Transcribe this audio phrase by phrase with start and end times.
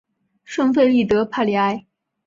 [0.43, 1.85] 圣费利德帕利埃。